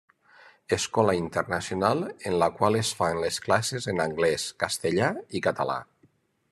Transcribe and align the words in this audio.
Escola 0.77 1.13
internacional 1.17 2.01
en 2.31 2.39
la 2.45 2.49
qual 2.61 2.79
es 2.81 2.93
fan 3.03 3.21
les 3.27 3.39
classes 3.49 3.89
en 3.95 4.05
anglès, 4.09 4.49
castellà 4.65 5.15
i 5.41 5.45
català. 5.51 5.79